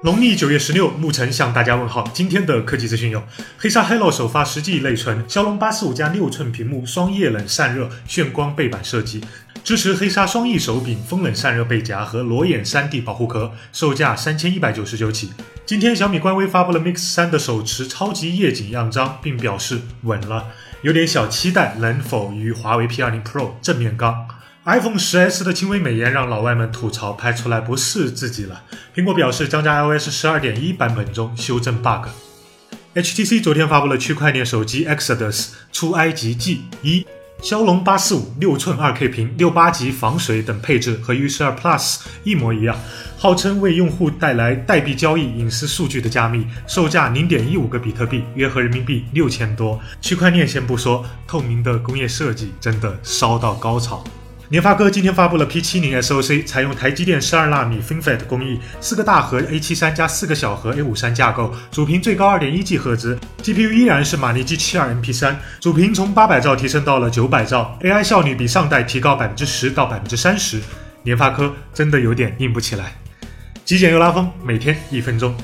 [0.00, 2.08] 农历九月十六，牧尘向大家问好。
[2.14, 3.20] 今天的科技资讯有：
[3.58, 9.20] 黑鲨 Hello 首发实际内存，骁龙八四五加六寸屏幕，双液冷散热炫光背板设计，
[9.64, 15.32] 支持黑鲨双翼手柄风冷散热背夹和裸眼 3D 保护壳，售价三千一百九十九起。
[15.66, 20.46] 今天小米官微发布了 Mix 三的手持超级夜景样张，并表示稳了，
[20.82, 24.28] 有点小期待能否与华为 P20 Pro 正面刚。
[24.68, 28.64] iPhone 10s 的轻微美颜让老外们吐槽拍出来不是自己了。
[28.94, 32.08] 苹果表示将在 iOS 12.1版本中修正 bug。
[32.94, 37.06] HTC 昨天发布了区块链手机 Exodus 出埃及记一，
[37.40, 42.76] 骁龙八四五六寸 2K 屏，六八级防水等配置和 U12 Plus 一模一样，
[43.16, 49.80] 号称为用户带来代币交易隐私数据的加密，售价零点一五个比特币，约合人民币六千多。
[50.02, 54.04] 区块链先不说，透明的工业设计真的烧到高潮。
[54.48, 70.58] 联发科今天发布了 P70 SoC，采用台积电十二纳米 FinFET 工艺，四个大核 A73 加四个小核 A53 架构，主频最高二点一 G 赫兹，GPU 依然是马力 G72 MP3，主频从八百兆提升到了九百兆，AI 效率比上代提高百分之十到百分之三十。
[71.02, 72.94] 联发科真的有点硬不起来。
[73.66, 75.36] 极简又拉风，每天一分钟。